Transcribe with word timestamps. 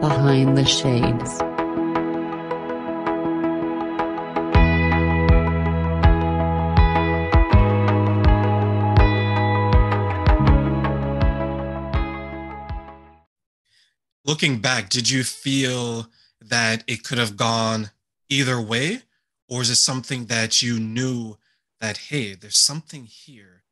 Behind 0.00 0.56
the 0.56 0.64
Shades. 0.64 1.40
Looking 14.24 14.60
back, 14.60 14.88
did 14.88 15.10
you 15.10 15.24
feel 15.24 16.06
that 16.40 16.84
it 16.86 17.02
could 17.02 17.18
have 17.18 17.36
gone 17.36 17.90
either 18.28 18.60
way? 18.60 19.02
Or 19.48 19.62
is 19.62 19.70
it 19.70 19.76
something 19.76 20.26
that 20.26 20.62
you 20.62 20.78
knew 20.78 21.38
that, 21.80 21.96
hey, 21.96 22.34
there's 22.34 22.58
something 22.58 23.06
here? 23.06 23.64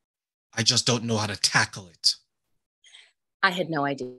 I 0.53 0.63
just 0.63 0.87
don't 0.87 1.05
know 1.05 1.19
how 1.19 1.27
to 1.27 1.37
tackle 1.37 1.87
it? 1.87 2.17
I 3.45 3.51
had 3.51 3.71
no 3.71 3.85
idea. 3.85 4.17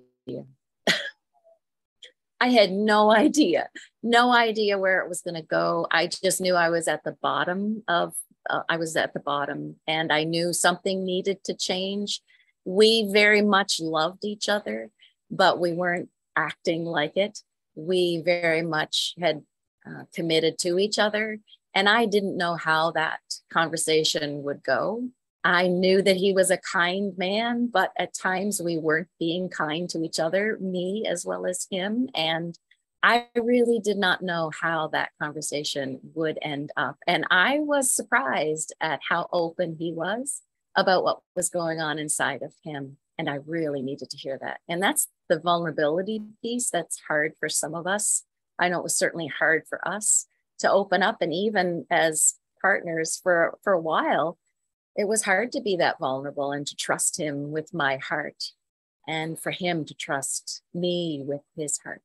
I 2.39 2.49
had 2.49 2.71
no 2.71 3.11
idea, 3.25 3.69
no 4.03 4.31
idea 4.31 4.77
where 4.77 5.01
it 5.01 5.09
was 5.09 5.21
going 5.21 5.35
to 5.35 5.41
go. 5.41 5.87
I 5.91 6.07
just 6.07 6.41
knew 6.41 6.55
I 6.55 6.69
was 6.69 6.87
at 6.87 7.03
the 7.03 7.17
bottom 7.21 7.83
of, 7.87 8.13
uh, 8.49 8.61
I 8.69 8.77
was 8.77 8.95
at 8.95 9.13
the 9.13 9.19
bottom 9.19 9.75
and 9.87 10.11
I 10.11 10.23
knew 10.23 10.53
something 10.53 11.05
needed 11.05 11.43
to 11.45 11.53
change. 11.53 12.21
We 12.65 13.09
very 13.11 13.41
much 13.41 13.79
loved 13.79 14.25
each 14.25 14.49
other, 14.49 14.89
but 15.31 15.59
we 15.59 15.73
weren't 15.73 16.09
acting 16.35 16.85
like 16.85 17.17
it. 17.17 17.39
We 17.75 18.21
very 18.23 18.61
much 18.61 19.13
had 19.19 19.43
uh, 19.85 20.03
committed 20.13 20.57
to 20.59 20.79
each 20.79 20.99
other. 20.99 21.39
And 21.73 21.87
I 21.87 22.05
didn't 22.05 22.37
know 22.37 22.55
how 22.55 22.91
that 22.91 23.19
conversation 23.51 24.43
would 24.43 24.63
go. 24.63 25.09
I 25.47 25.67
knew 25.67 26.01
that 26.01 26.17
he 26.17 26.33
was 26.33 26.51
a 26.51 26.57
kind 26.57 27.17
man, 27.17 27.67
but 27.67 27.93
at 27.97 28.13
times 28.13 28.61
we 28.61 28.77
weren't 28.77 29.07
being 29.17 29.47
kind 29.47 29.89
to 29.91 30.03
each 30.03 30.19
other, 30.19 30.57
me 30.59 31.05
as 31.07 31.25
well 31.25 31.45
as 31.45 31.67
him. 31.71 32.09
And 32.13 32.59
I 33.01 33.27
really 33.33 33.79
did 33.79 33.97
not 33.97 34.21
know 34.21 34.51
how 34.59 34.89
that 34.89 35.11
conversation 35.21 36.01
would 36.15 36.37
end 36.41 36.71
up. 36.75 36.97
And 37.07 37.25
I 37.31 37.59
was 37.59 37.95
surprised 37.95 38.75
at 38.81 38.99
how 39.07 39.29
open 39.31 39.77
he 39.79 39.93
was 39.93 40.41
about 40.75 41.05
what 41.05 41.21
was 41.33 41.47
going 41.47 41.79
on 41.79 41.97
inside 41.97 42.41
of 42.41 42.53
him. 42.65 42.97
And 43.17 43.29
I 43.29 43.35
really 43.45 43.81
needed 43.81 44.09
to 44.09 44.17
hear 44.17 44.37
that. 44.41 44.59
And 44.67 44.83
that's 44.83 45.07
the 45.29 45.39
vulnerability 45.39 46.23
piece 46.41 46.69
that's 46.69 46.99
hard 47.07 47.35
for 47.39 47.47
some 47.47 47.73
of 47.73 47.87
us. 47.87 48.23
I 48.59 48.67
know 48.67 48.79
it 48.79 48.83
was 48.83 48.97
certainly 48.97 49.27
hard 49.27 49.63
for 49.69 49.87
us 49.87 50.25
to 50.59 50.69
open 50.69 51.03
up. 51.03 51.21
And 51.21 51.33
even 51.33 51.85
as 51.89 52.33
partners 52.61 53.17
for, 53.23 53.57
for 53.63 53.71
a 53.71 53.79
while, 53.79 54.37
it 54.97 55.07
was 55.07 55.23
hard 55.23 55.51
to 55.51 55.61
be 55.61 55.75
that 55.77 55.99
vulnerable 55.99 56.51
and 56.51 56.65
to 56.67 56.75
trust 56.75 57.19
him 57.19 57.51
with 57.51 57.73
my 57.73 57.97
heart 57.97 58.51
and 59.07 59.39
for 59.39 59.51
him 59.51 59.85
to 59.85 59.93
trust 59.93 60.63
me 60.73 61.23
with 61.23 61.41
his 61.55 61.77
heart. 61.77 62.01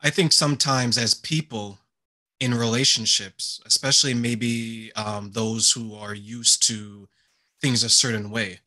I 0.00 0.10
think 0.10 0.32
sometimes 0.32 0.96
as 0.96 1.12
people 1.12 1.78
in 2.38 2.54
relationships, 2.54 3.60
especially 3.66 4.14
maybe 4.14 4.92
um, 4.94 5.32
those 5.32 5.72
who 5.72 5.94
are 5.94 6.14
used 6.14 6.66
to 6.68 7.08
things 7.60 7.82
a 7.82 7.90
certain 7.90 8.30
way, 8.30 8.60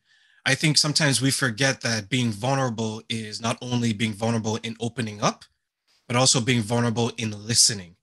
I 0.46 0.54
think 0.54 0.76
sometimes 0.76 1.22
we 1.22 1.30
forget 1.30 1.80
that 1.80 2.10
being 2.10 2.30
vulnerable 2.30 3.02
is 3.08 3.40
not 3.40 3.56
only 3.62 3.94
being 3.94 4.12
vulnerable 4.12 4.56
in 4.56 4.76
opening 4.78 5.22
up, 5.22 5.44
but 6.06 6.16
also 6.16 6.40
being 6.40 6.60
vulnerable 6.60 7.10
in 7.16 7.30
listening. 7.46 7.96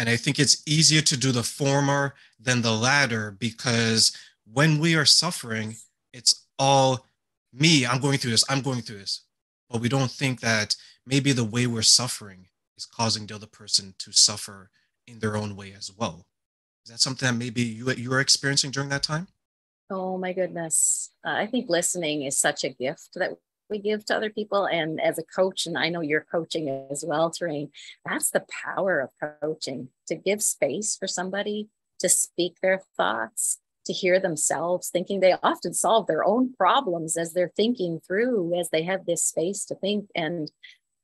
And 0.00 0.08
I 0.08 0.16
think 0.16 0.38
it's 0.38 0.62
easier 0.66 1.02
to 1.02 1.14
do 1.14 1.30
the 1.30 1.42
former 1.42 2.14
than 2.40 2.62
the 2.62 2.72
latter 2.72 3.36
because 3.38 4.16
when 4.50 4.78
we 4.78 4.96
are 4.96 5.04
suffering, 5.04 5.76
it's 6.14 6.46
all 6.58 7.04
me, 7.52 7.84
I'm 7.84 8.00
going 8.00 8.16
through 8.16 8.30
this, 8.30 8.44
I'm 8.48 8.62
going 8.62 8.80
through 8.80 9.00
this. 9.00 9.20
But 9.68 9.82
we 9.82 9.90
don't 9.90 10.10
think 10.10 10.40
that 10.40 10.74
maybe 11.04 11.32
the 11.32 11.44
way 11.44 11.66
we're 11.66 11.82
suffering 11.82 12.46
is 12.78 12.86
causing 12.86 13.26
the 13.26 13.34
other 13.34 13.46
person 13.46 13.92
to 13.98 14.10
suffer 14.10 14.70
in 15.06 15.18
their 15.18 15.36
own 15.36 15.54
way 15.54 15.74
as 15.76 15.92
well. 15.94 16.24
Is 16.86 16.92
that 16.92 17.00
something 17.00 17.26
that 17.26 17.36
maybe 17.36 17.60
you, 17.60 17.90
you 17.90 18.08
were 18.08 18.20
experiencing 18.20 18.70
during 18.70 18.88
that 18.88 19.02
time? 19.02 19.28
Oh 19.90 20.16
my 20.16 20.32
goodness. 20.32 21.10
Uh, 21.22 21.32
I 21.32 21.46
think 21.46 21.68
listening 21.68 22.22
is 22.22 22.38
such 22.38 22.64
a 22.64 22.70
gift 22.70 23.10
that 23.16 23.32
we 23.70 23.78
give 23.78 24.04
to 24.06 24.16
other 24.16 24.30
people. 24.30 24.66
And 24.66 25.00
as 25.00 25.18
a 25.18 25.22
coach, 25.22 25.66
and 25.66 25.78
I 25.78 25.88
know 25.88 26.00
you're 26.00 26.26
coaching 26.30 26.68
as 26.90 27.04
well, 27.06 27.30
Terrain, 27.30 27.70
that's 28.04 28.30
the 28.30 28.44
power 28.64 29.00
of 29.00 29.40
coaching 29.40 29.88
to 30.08 30.14
give 30.14 30.42
space 30.42 30.96
for 30.96 31.06
somebody 31.06 31.68
to 32.00 32.08
speak 32.08 32.56
their 32.60 32.82
thoughts, 32.96 33.58
to 33.86 33.92
hear 33.92 34.18
themselves 34.20 34.88
thinking. 34.88 35.20
They 35.20 35.34
often 35.42 35.74
solve 35.74 36.06
their 36.06 36.24
own 36.24 36.52
problems 36.54 37.16
as 37.16 37.32
they're 37.32 37.52
thinking 37.56 38.00
through, 38.06 38.58
as 38.58 38.70
they 38.70 38.82
have 38.82 39.06
this 39.06 39.22
space 39.22 39.64
to 39.66 39.74
think. 39.74 40.10
And 40.14 40.50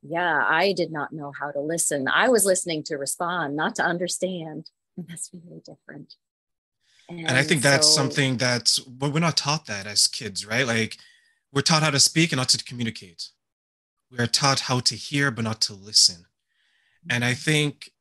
yeah, 0.02 0.44
I 0.46 0.72
did 0.72 0.92
not 0.92 1.12
know 1.12 1.32
how 1.38 1.50
to 1.50 1.60
listen. 1.60 2.08
I 2.08 2.28
was 2.28 2.44
listening 2.44 2.82
to 2.84 2.96
respond, 2.96 3.56
not 3.56 3.74
to 3.76 3.82
understand. 3.82 4.70
And 4.96 5.06
that's 5.08 5.30
really 5.32 5.62
different. 5.64 6.14
And, 7.08 7.20
and 7.20 7.36
I 7.36 7.42
think 7.42 7.62
that's 7.62 7.86
so, 7.86 7.94
something 7.94 8.36
that's, 8.36 8.84
we're 8.86 9.18
not 9.20 9.36
taught 9.36 9.66
that 9.66 9.86
as 9.86 10.06
kids, 10.06 10.46
right? 10.46 10.66
Like, 10.66 10.96
we're 11.56 11.62
taught 11.62 11.82
how 11.82 11.88
to 11.88 11.98
speak 11.98 12.32
and 12.32 12.36
not 12.36 12.50
to 12.50 12.62
communicate. 12.62 13.30
We 14.10 14.18
are 14.18 14.26
taught 14.26 14.60
how 14.60 14.80
to 14.80 14.94
hear, 14.94 15.30
but 15.30 15.44
not 15.44 15.62
to 15.62 15.72
listen. 15.72 16.26
And 17.08 17.24
I 17.24 17.32
think 17.32 17.92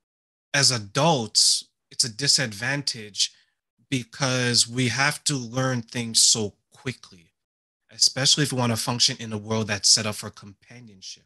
as 0.54 0.72
adults, 0.72 1.64
it's 1.90 2.04
a 2.04 2.14
disadvantage 2.14 3.32
because 3.90 4.68
we 4.68 4.90
have 4.90 5.24
to 5.24 5.38
learn 5.38 5.84
things 5.84 6.20
so 6.20 6.56
quickly, 6.74 7.32
especially 7.90 8.44
if 8.44 8.52
we 8.52 8.60
want 8.60 8.74
to 8.74 8.78
function 8.78 9.16
in 9.22 9.32
a 9.32 9.38
world 9.38 9.68
that's 9.68 9.88
set 9.88 10.06
up 10.06 10.16
for 10.16 10.30
companionship. 10.30 11.24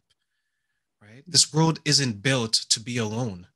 Right? 1.02 1.24
This 1.26 1.52
world 1.52 1.80
isn't 1.84 2.22
built 2.22 2.54
to 2.54 2.80
be 2.80 3.00
alone. 3.00 3.48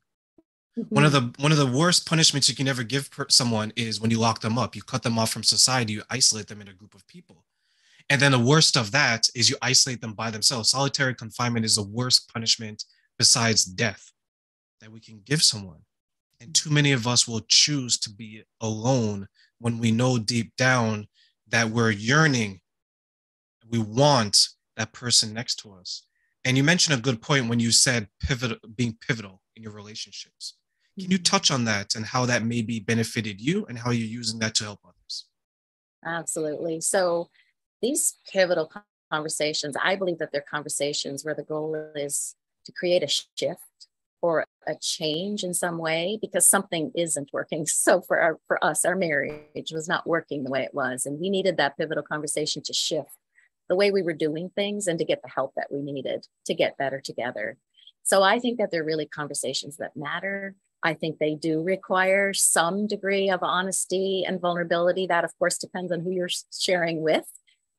Mm-hmm. 0.80 0.96
One 0.96 1.06
of 1.06 1.12
the 1.12 1.32
one 1.38 1.52
of 1.52 1.60
the 1.60 1.68
worst 1.68 2.10
punishments 2.10 2.50
you 2.50 2.56
can 2.56 2.68
ever 2.68 2.82
give 2.82 3.12
per- 3.12 3.28
someone 3.30 3.72
is 3.76 4.02
when 4.02 4.10
you 4.10 4.18
lock 4.18 4.42
them 4.42 4.58
up. 4.58 4.76
You 4.76 4.82
cut 4.82 5.04
them 5.04 5.20
off 5.20 5.30
from 5.30 5.44
society. 5.44 5.94
You 5.94 6.02
isolate 6.10 6.48
them 6.48 6.60
in 6.60 6.68
a 6.68 6.74
group 6.74 6.96
of 6.96 7.06
people. 7.06 7.44
And 8.14 8.22
then 8.22 8.32
the 8.32 8.38
worst 8.38 8.78
of 8.78 8.92
that 8.92 9.28
is 9.34 9.50
you 9.50 9.56
isolate 9.64 10.00
them 10.00 10.14
by 10.14 10.30
themselves. 10.30 10.70
Solitary 10.70 11.16
confinement 11.16 11.66
is 11.66 11.78
the 11.78 11.82
worst 11.82 12.32
punishment 12.32 12.84
besides 13.18 13.66
death 13.66 14.12
that 14.82 14.92
we 14.92 15.00
can 15.00 15.24
give 15.26 15.42
someone. 15.42 15.80
And 16.40 16.54
too 16.54 16.70
many 16.70 16.92
of 16.92 17.08
us 17.08 17.28
will 17.28 17.42
choose 17.48 17.98
to 17.98 18.12
be 18.12 18.44
alone 18.62 19.28
when 19.58 19.80
we 19.80 19.92
know 19.92 20.20
deep 20.20 20.56
down 20.58 21.08
that 21.48 21.72
we're 21.72 21.90
yearning, 21.90 22.62
we 23.68 23.80
want 23.80 24.38
that 24.78 24.94
person 24.94 25.34
next 25.34 25.56
to 25.62 25.74
us. 25.74 26.06
And 26.46 26.56
you 26.56 26.64
mentioned 26.64 26.96
a 26.96 27.02
good 27.02 27.20
point 27.20 27.50
when 27.50 27.60
you 27.60 27.72
said 27.72 28.10
pivotal, 28.22 28.58
being 28.76 28.96
pivotal 29.02 29.42
in 29.56 29.64
your 29.64 29.72
relationships. 29.72 30.54
Can 31.00 31.10
you 31.10 31.18
mm-hmm. 31.18 31.24
touch 31.24 31.50
on 31.50 31.66
that 31.66 31.96
and 31.96 32.06
how 32.06 32.28
that 32.28 32.46
maybe 32.46 32.80
benefited 32.80 33.42
you 33.42 33.66
and 33.66 33.80
how 33.80 33.90
you're 33.90 34.06
using 34.06 34.38
that 34.38 34.54
to 34.54 34.66
help 34.66 34.82
others? 34.86 35.26
Absolutely. 36.06 36.80
So 36.80 37.32
these 37.84 38.16
pivotal 38.32 38.72
conversations, 39.12 39.76
I 39.84 39.96
believe 39.96 40.18
that 40.18 40.32
they're 40.32 40.46
conversations 40.50 41.24
where 41.24 41.36
the 41.36 41.44
goal 41.44 41.76
is 41.96 42.36
to 42.66 42.72
create 42.72 43.04
a 43.04 43.08
shift 43.08 43.60
or 44.22 44.46
a 44.66 44.76
change 44.82 45.44
in 45.44 45.54
some 45.54 45.78
way 45.78 46.18
because 46.20 46.48
something 46.48 46.92
isn't 46.96 47.30
working. 47.34 47.68
So 47.84 48.02
for 48.02 48.20
our, 48.20 48.40
for 48.48 48.64
us, 48.64 48.86
our 48.86 48.96
marriage 48.96 49.72
was 49.74 49.88
not 49.88 50.08
working 50.08 50.44
the 50.44 50.50
way 50.50 50.64
it 50.64 50.74
was, 50.74 51.06
and 51.06 51.20
we 51.20 51.30
needed 51.30 51.58
that 51.58 51.78
pivotal 51.78 52.04
conversation 52.04 52.64
to 52.64 52.74
shift 52.74 53.18
the 53.70 53.76
way 53.76 53.92
we 53.92 54.02
were 54.02 54.14
doing 54.14 54.50
things 54.56 54.88
and 54.88 54.98
to 55.00 55.06
get 55.06 55.22
the 55.22 55.30
help 55.30 55.54
that 55.56 55.68
we 55.72 55.82
needed 55.82 56.26
to 56.46 56.54
get 56.54 56.78
better 56.78 57.02
together. 57.02 57.58
So 58.04 58.24
I 58.24 58.40
think 58.40 58.58
that 58.58 58.72
they're 58.72 58.84
really 58.84 59.06
conversations 59.06 59.78
that 59.78 59.96
matter. 59.96 60.56
I 60.84 60.94
think 60.94 61.18
they 61.18 61.36
do 61.36 61.62
require 61.62 62.34
some 62.34 62.88
degree 62.88 63.30
of 63.30 63.42
honesty 63.42 64.24
and 64.28 64.42
vulnerability. 64.42 65.08
That, 65.08 65.24
of 65.24 65.38
course, 65.40 65.58
depends 65.58 65.92
on 65.92 66.02
who 66.02 66.12
you're 66.12 66.30
sharing 66.52 67.02
with 67.02 67.26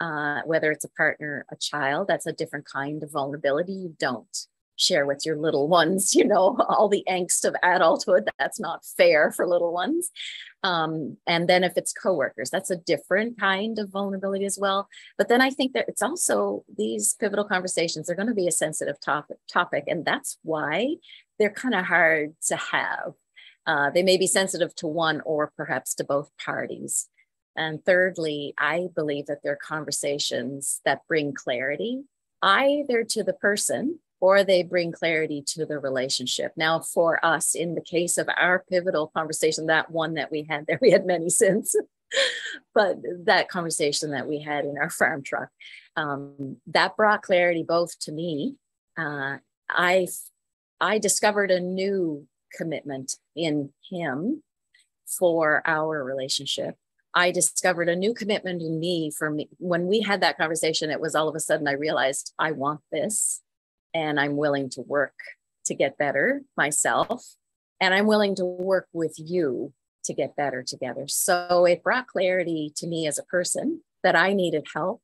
uh, 0.00 0.42
whether 0.44 0.70
it's 0.70 0.84
a 0.84 0.90
partner, 0.90 1.46
a 1.50 1.56
child, 1.56 2.08
that's 2.08 2.26
a 2.26 2.32
different 2.32 2.66
kind 2.66 3.02
of 3.02 3.12
vulnerability. 3.12 3.72
You 3.72 3.96
don't 3.98 4.46
share 4.76 5.06
with 5.06 5.24
your 5.24 5.36
little 5.36 5.68
ones, 5.68 6.14
you 6.14 6.24
know, 6.24 6.56
all 6.68 6.88
the 6.88 7.04
angst 7.08 7.44
of 7.44 7.54
adulthood. 7.62 8.28
That's 8.38 8.60
not 8.60 8.84
fair 8.84 9.30
for 9.30 9.46
little 9.46 9.72
ones. 9.72 10.10
Um, 10.62 11.18
and 11.26 11.48
then 11.48 11.62
if 11.62 11.74
it's 11.76 11.92
coworkers, 11.92 12.50
that's 12.50 12.70
a 12.70 12.76
different 12.76 13.38
kind 13.38 13.78
of 13.78 13.90
vulnerability 13.90 14.46
as 14.46 14.58
well. 14.58 14.88
But 15.18 15.28
then 15.28 15.40
I 15.40 15.50
think 15.50 15.74
that 15.74 15.86
it's 15.88 16.02
also 16.02 16.64
these 16.76 17.14
pivotal 17.20 17.44
conversations 17.44 18.08
are 18.08 18.14
going 18.14 18.28
to 18.28 18.34
be 18.34 18.48
a 18.48 18.52
sensitive 18.52 19.00
topic, 19.00 19.36
topic, 19.50 19.84
and 19.86 20.04
that's 20.04 20.38
why 20.42 20.96
they're 21.38 21.50
kind 21.50 21.74
of 21.74 21.84
hard 21.84 22.34
to 22.48 22.56
have. 22.56 23.12
Uh, 23.66 23.90
they 23.90 24.02
may 24.02 24.16
be 24.16 24.26
sensitive 24.26 24.74
to 24.76 24.86
one 24.86 25.22
or 25.24 25.52
perhaps 25.56 25.94
to 25.94 26.04
both 26.04 26.30
parties. 26.42 27.08
And 27.56 27.84
thirdly, 27.84 28.54
I 28.58 28.88
believe 28.94 29.26
that 29.26 29.40
they're 29.42 29.56
conversations 29.56 30.80
that 30.84 31.06
bring 31.08 31.34
clarity 31.34 32.02
either 32.42 33.04
to 33.04 33.22
the 33.22 33.32
person 33.32 34.00
or 34.20 34.42
they 34.42 34.62
bring 34.62 34.92
clarity 34.92 35.42
to 35.46 35.66
the 35.66 35.78
relationship. 35.78 36.52
Now, 36.56 36.80
for 36.80 37.24
us, 37.24 37.54
in 37.54 37.74
the 37.74 37.80
case 37.80 38.18
of 38.18 38.28
our 38.36 38.64
pivotal 38.68 39.08
conversation, 39.08 39.66
that 39.66 39.90
one 39.90 40.14
that 40.14 40.30
we 40.30 40.46
had 40.48 40.66
there, 40.66 40.78
we 40.82 40.90
had 40.90 41.06
many 41.06 41.30
since, 41.30 41.74
but 42.74 42.96
that 43.24 43.48
conversation 43.48 44.10
that 44.10 44.26
we 44.26 44.40
had 44.40 44.64
in 44.64 44.78
our 44.78 44.90
farm 44.90 45.22
truck, 45.22 45.48
um, 45.96 46.56
that 46.66 46.96
brought 46.96 47.22
clarity 47.22 47.62
both 47.62 47.98
to 48.00 48.12
me 48.12 48.56
uh, 48.96 49.38
I 49.70 50.06
I 50.80 50.98
discovered 50.98 51.50
a 51.50 51.60
new 51.60 52.26
commitment 52.52 53.16
in 53.34 53.72
him 53.90 54.42
for 55.06 55.62
our 55.66 56.02
relationship. 56.04 56.76
I 57.14 57.30
discovered 57.30 57.88
a 57.88 57.96
new 57.96 58.12
commitment 58.12 58.60
in 58.60 58.80
me 58.80 59.10
for 59.10 59.30
me. 59.30 59.48
When 59.58 59.86
we 59.86 60.00
had 60.00 60.20
that 60.22 60.36
conversation, 60.36 60.90
it 60.90 61.00
was 61.00 61.14
all 61.14 61.28
of 61.28 61.36
a 61.36 61.40
sudden 61.40 61.68
I 61.68 61.72
realized 61.72 62.32
I 62.38 62.52
want 62.52 62.80
this 62.90 63.40
and 63.94 64.18
I'm 64.18 64.36
willing 64.36 64.68
to 64.70 64.80
work 64.82 65.14
to 65.66 65.74
get 65.74 65.96
better 65.96 66.42
myself. 66.56 67.24
And 67.80 67.94
I'm 67.94 68.06
willing 68.06 68.34
to 68.36 68.44
work 68.44 68.88
with 68.92 69.14
you 69.16 69.72
to 70.04 70.14
get 70.14 70.36
better 70.36 70.62
together. 70.62 71.06
So 71.06 71.64
it 71.64 71.82
brought 71.82 72.06
clarity 72.06 72.72
to 72.76 72.86
me 72.86 73.06
as 73.06 73.18
a 73.18 73.24
person 73.24 73.82
that 74.02 74.16
I 74.16 74.32
needed 74.32 74.66
help. 74.74 75.02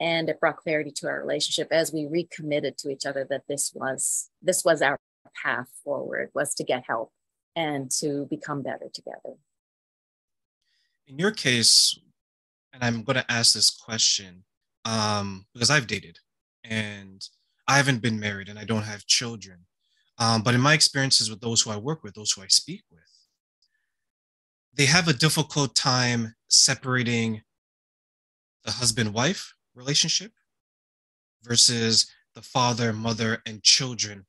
And 0.00 0.28
it 0.28 0.40
brought 0.40 0.58
clarity 0.58 0.90
to 0.96 1.08
our 1.08 1.20
relationship 1.20 1.68
as 1.70 1.92
we 1.92 2.06
recommitted 2.06 2.76
to 2.78 2.90
each 2.90 3.06
other 3.06 3.26
that 3.30 3.44
this 3.48 3.72
was 3.74 4.30
this 4.42 4.62
was 4.64 4.82
our 4.82 4.98
path 5.42 5.68
forward 5.84 6.30
was 6.34 6.54
to 6.54 6.64
get 6.64 6.84
help 6.86 7.12
and 7.54 7.90
to 7.90 8.26
become 8.28 8.62
better 8.62 8.88
together. 8.92 9.36
In 11.06 11.18
your 11.18 11.30
case, 11.30 11.98
and 12.72 12.82
I'm 12.82 13.02
going 13.02 13.16
to 13.16 13.30
ask 13.30 13.54
this 13.54 13.70
question 13.70 14.44
um, 14.84 15.46
because 15.54 15.70
I've 15.70 15.86
dated 15.86 16.18
and 16.64 17.26
I 17.68 17.76
haven't 17.76 18.02
been 18.02 18.18
married 18.18 18.48
and 18.48 18.58
I 18.58 18.64
don't 18.64 18.82
have 18.82 19.06
children. 19.06 19.66
Um, 20.18 20.42
but 20.42 20.54
in 20.54 20.60
my 20.60 20.74
experiences 20.74 21.30
with 21.30 21.40
those 21.40 21.62
who 21.62 21.70
I 21.70 21.76
work 21.76 22.02
with, 22.02 22.14
those 22.14 22.32
who 22.32 22.42
I 22.42 22.48
speak 22.48 22.82
with, 22.90 23.00
they 24.74 24.86
have 24.86 25.08
a 25.08 25.12
difficult 25.12 25.74
time 25.74 26.34
separating 26.48 27.42
the 28.64 28.72
husband 28.72 29.14
wife 29.14 29.54
relationship 29.74 30.32
versus 31.42 32.06
the 32.34 32.42
father, 32.42 32.92
mother, 32.92 33.42
and 33.46 33.62
children 33.62 34.26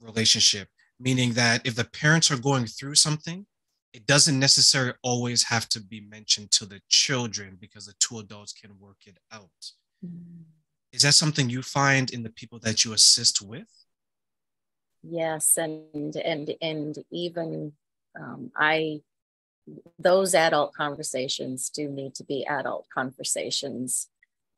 relationship. 0.00 0.68
Meaning 1.00 1.32
that 1.32 1.66
if 1.66 1.74
the 1.74 1.84
parents 1.84 2.30
are 2.30 2.38
going 2.38 2.66
through 2.66 2.94
something, 2.94 3.46
it 3.92 4.06
doesn't 4.06 4.38
necessarily 4.38 4.94
always 5.02 5.42
have 5.44 5.68
to 5.70 5.80
be 5.80 6.00
mentioned 6.00 6.50
to 6.52 6.66
the 6.66 6.80
children 6.88 7.58
because 7.60 7.86
the 7.86 7.94
two 7.98 8.18
adults 8.18 8.52
can 8.52 8.70
work 8.78 8.98
it 9.06 9.18
out. 9.30 9.50
Mm. 10.04 10.44
Is 10.92 11.02
that 11.02 11.12
something 11.12 11.48
you 11.48 11.62
find 11.62 12.10
in 12.10 12.22
the 12.22 12.30
people 12.30 12.58
that 12.60 12.84
you 12.84 12.92
assist 12.92 13.42
with? 13.42 13.68
Yes, 15.02 15.56
and 15.56 16.14
and 16.16 16.54
and 16.60 16.96
even 17.10 17.72
um, 18.18 18.52
I 18.56 19.00
those 19.98 20.34
adult 20.34 20.74
conversations 20.74 21.70
do 21.70 21.88
need 21.88 22.14
to 22.16 22.24
be 22.24 22.46
adult 22.46 22.86
conversations. 22.92 24.08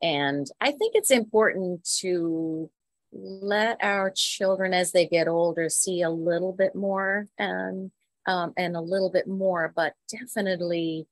And 0.01 0.47
I 0.59 0.71
think 0.71 0.93
it's 0.95 1.11
important 1.11 1.87
to 1.99 2.69
let 3.11 3.77
our 3.81 4.11
children, 4.13 4.73
as 4.73 4.91
they 4.91 5.07
get 5.07 5.27
older, 5.27 5.69
see 5.69 6.01
a 6.01 6.09
little 6.09 6.51
bit 6.51 6.75
more 6.75 7.27
and 7.37 7.91
um, 8.27 8.53
and 8.57 8.75
a 8.75 8.81
little 8.81 9.09
bit 9.09 9.27
more, 9.27 9.71
but 9.75 9.93
definitely 10.09 11.07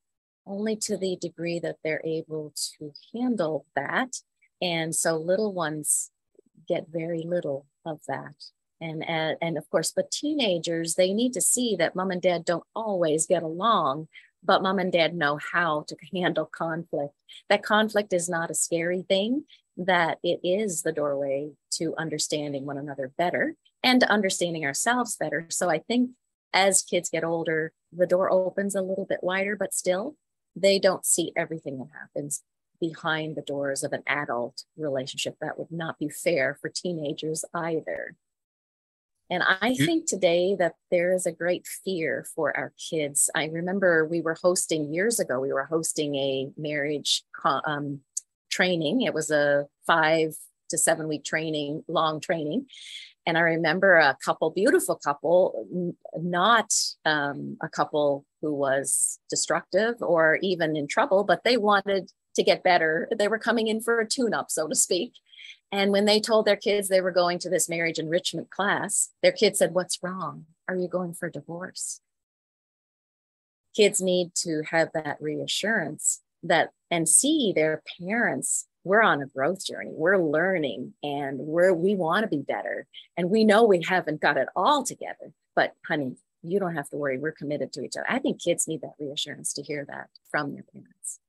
only 0.45 0.75
to 0.75 0.97
the 0.97 1.17
degree 1.19 1.59
that 1.59 1.77
they're 1.83 2.01
able 2.03 2.53
to 2.55 2.91
handle 3.13 3.65
that. 3.75 4.17
And 4.61 4.93
so 4.95 5.17
little 5.17 5.53
ones 5.53 6.11
get 6.67 6.87
very 6.89 7.23
little 7.23 7.65
of 7.85 7.99
that. 8.07 8.35
And, 8.81 9.07
and 9.07 9.37
and 9.41 9.57
of 9.57 9.69
course 9.69 9.93
but 9.95 10.11
teenagers 10.11 10.95
they 10.95 11.13
need 11.13 11.31
to 11.33 11.41
see 11.41 11.77
that 11.77 11.95
mom 11.95 12.11
and 12.11 12.21
dad 12.21 12.43
don't 12.43 12.65
always 12.75 13.25
get 13.25 13.41
along 13.41 14.09
but 14.43 14.61
mom 14.61 14.77
and 14.77 14.91
dad 14.91 15.15
know 15.15 15.39
how 15.53 15.85
to 15.87 15.95
handle 16.13 16.45
conflict. 16.45 17.13
That 17.49 17.63
conflict 17.63 18.11
is 18.11 18.27
not 18.27 18.51
a 18.51 18.55
scary 18.55 19.03
thing 19.03 19.45
that 19.77 20.17
it 20.21 20.41
is 20.43 20.81
the 20.81 20.91
doorway 20.91 21.51
to 21.75 21.95
understanding 21.97 22.65
one 22.65 22.77
another 22.77 23.11
better 23.17 23.55
and 23.81 24.03
understanding 24.03 24.65
ourselves 24.65 25.15
better. 25.15 25.47
So 25.49 25.69
i 25.69 25.79
think 25.79 26.11
as 26.53 26.81
kids 26.81 27.09
get 27.09 27.23
older 27.23 27.71
the 27.91 28.07
door 28.07 28.31
opens 28.31 28.75
a 28.75 28.81
little 28.81 29.05
bit 29.05 29.23
wider 29.23 29.55
but 29.55 29.73
still 29.73 30.15
they 30.55 30.79
don't 30.79 31.05
see 31.05 31.31
everything 31.35 31.77
that 31.77 31.89
happens 31.99 32.43
behind 32.79 33.35
the 33.35 33.41
doors 33.41 33.83
of 33.83 33.93
an 33.93 34.03
adult 34.07 34.63
relationship 34.77 35.35
that 35.39 35.57
would 35.57 35.71
not 35.71 35.97
be 35.99 36.09
fair 36.09 36.57
for 36.61 36.69
teenagers 36.69 37.45
either 37.53 38.15
and 39.29 39.41
I 39.41 39.73
think 39.73 40.05
today 40.05 40.55
that 40.59 40.75
there 40.91 41.11
is 41.13 41.25
a 41.25 41.31
great 41.31 41.65
fear 41.65 42.25
for 42.35 42.55
our 42.55 42.73
kids. 42.77 43.31
I 43.33 43.45
remember 43.45 44.05
we 44.05 44.21
were 44.21 44.37
hosting 44.39 44.93
years 44.93 45.19
ago, 45.19 45.39
we 45.39 45.53
were 45.53 45.63
hosting 45.63 46.13
a 46.15 46.51
marriage 46.55 47.23
um, 47.43 48.01
training. 48.51 49.01
It 49.01 49.13
was 49.13 49.31
a 49.31 49.65
five 49.87 50.35
to 50.69 50.77
seven 50.77 51.07
week 51.07 51.23
training, 51.23 51.83
long 51.87 52.19
training. 52.19 52.67
And 53.25 53.37
I 53.37 53.41
remember 53.41 53.95
a 53.95 54.17
couple, 54.23 54.51
beautiful 54.51 54.95
couple, 54.95 55.93
not 56.17 56.73
um, 57.05 57.57
a 57.61 57.69
couple 57.69 58.25
who 58.41 58.53
was 58.53 59.19
destructive 59.29 59.95
or 60.01 60.39
even 60.41 60.75
in 60.75 60.87
trouble, 60.87 61.23
but 61.23 61.43
they 61.43 61.55
wanted 61.55 62.11
to 62.35 62.43
get 62.43 62.63
better. 62.63 63.07
They 63.17 63.27
were 63.27 63.39
coming 63.39 63.67
in 63.67 63.81
for 63.81 63.99
a 63.99 64.07
tune 64.07 64.33
up, 64.33 64.51
so 64.51 64.67
to 64.67 64.75
speak. 64.75 65.13
And 65.71 65.91
when 65.91 66.05
they 66.05 66.19
told 66.19 66.45
their 66.45 66.57
kids 66.57 66.87
they 66.87 67.01
were 67.01 67.11
going 67.11 67.39
to 67.39 67.49
this 67.49 67.69
marriage 67.69 67.97
enrichment 67.97 68.49
class, 68.49 69.09
their 69.21 69.31
kids 69.31 69.59
said, 69.59 69.73
What's 69.73 69.99
wrong? 70.03 70.45
Are 70.67 70.75
you 70.75 70.87
going 70.87 71.13
for 71.13 71.29
divorce? 71.29 72.01
Kids 73.75 74.01
need 74.01 74.35
to 74.35 74.63
have 74.69 74.89
that 74.93 75.17
reassurance 75.19 76.21
that 76.43 76.71
and 76.91 77.09
see 77.09 77.53
their 77.55 77.81
parents 77.99 78.67
we're 78.83 79.01
on 79.01 79.21
a 79.21 79.27
growth 79.27 79.65
journey. 79.65 79.91
We're 79.93 80.17
learning 80.17 80.93
and 81.03 81.39
we're 81.39 81.73
we 81.73 81.95
want 81.95 82.23
to 82.23 82.27
be 82.27 82.43
better. 82.43 82.87
And 83.17 83.29
we 83.29 83.43
know 83.43 83.63
we 83.63 83.81
haven't 83.81 84.21
got 84.21 84.37
it 84.37 84.47
all 84.55 84.83
together 84.83 85.33
but 85.55 85.73
honey 85.87 86.15
you 86.45 86.59
don't 86.59 86.75
have 86.75 86.89
to 86.89 86.97
worry. 86.97 87.17
We're 87.17 87.31
committed 87.31 87.71
to 87.73 87.83
each 87.83 87.95
other. 87.95 88.05
I 88.09 88.19
think 88.19 88.41
kids 88.41 88.67
need 88.67 88.81
that 88.81 88.95
reassurance 88.99 89.53
to 89.53 89.63
hear 89.63 89.85
that 89.85 90.09
from 90.29 90.53
their 90.53 90.65
parents. 90.73 91.19